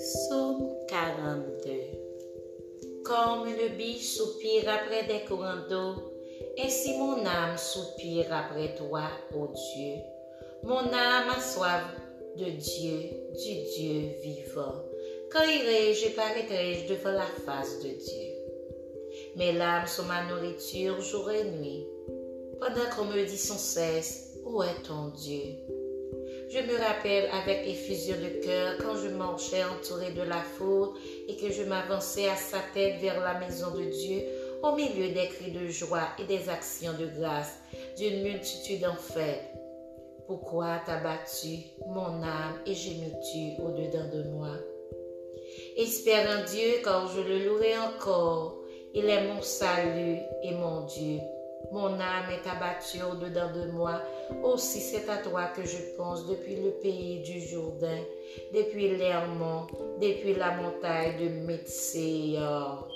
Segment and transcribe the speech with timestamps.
[0.00, 1.70] Psaume 42
[3.04, 5.94] Comme le biche soupire après des courants d'eau,
[6.58, 9.02] ainsi mon âme soupire après toi,
[9.34, 9.96] ô Dieu.
[10.62, 11.84] Mon âme a soif
[12.34, 14.82] de Dieu, du Dieu vivant.
[15.30, 19.36] Quand irai-je et paraîtrai-je devant la face de Dieu?
[19.36, 21.86] Mes larmes sont ma nourriture jour et nuit,
[22.58, 25.79] pendant qu'on me dit sans cesse, Où est ton Dieu?
[26.52, 30.88] Je me rappelle avec effusion de cœur quand je marchais entouré de la foule
[31.28, 34.24] et que je m'avançais à sa tête vers la maison de Dieu
[34.60, 37.60] au milieu des cris de joie et des actions de grâce
[37.96, 39.44] d'une multitude en fête.
[40.26, 44.56] Pourquoi t'as battu mon âme et gémis-tu au-dedans de moi?
[45.76, 48.58] Espère en Dieu car je le louerai encore.
[48.92, 51.20] Il est mon salut et mon Dieu.
[51.72, 54.02] Mon âme est abattue au-dedans de moi.
[54.42, 58.02] Aussi c'est à toi que je pense depuis le pays du Jourdain,
[58.52, 59.66] depuis l'Hermont,
[60.00, 62.88] depuis la montagne de Métséor.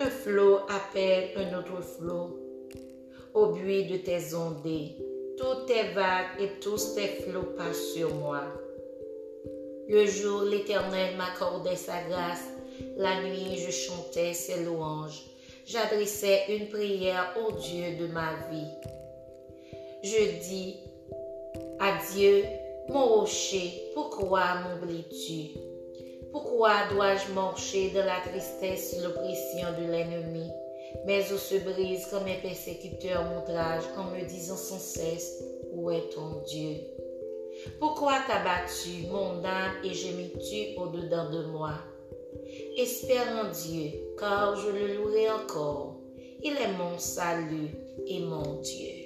[0.00, 2.38] Un flot appelle un autre flot
[3.34, 4.96] au bruit de tes ondées.
[5.38, 8.42] Toutes tes vagues et tous tes flots passent sur moi.
[9.88, 12.48] Le jour, l'Éternel m'accordait sa grâce.
[12.96, 15.22] La nuit, je chantais ses louanges
[15.66, 18.70] j'adressais une prière au Dieu de ma vie.
[20.02, 20.76] Je dis
[21.78, 22.44] à Dieu,
[22.88, 25.58] mon rocher, pourquoi m'oublies-tu?
[26.32, 30.50] Pourquoi dois-je marcher dans la tristesse et l'oppression de l'ennemi?
[31.06, 36.08] Mes os se brisent comme un persécuteur m'outrage en me disant sans cesse, où est
[36.10, 36.76] ton Dieu?
[37.78, 41.74] Pourquoi t'as battu mon âme et gémis-tu au-dedans de moi?
[42.76, 46.00] Espère en Dieu, car je le louerai encore.
[46.42, 47.70] Il est mon salut
[48.06, 49.01] et mon Dieu.